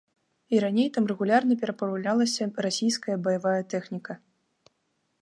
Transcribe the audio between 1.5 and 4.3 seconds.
перапраўлялася расійская баявая тэхніка.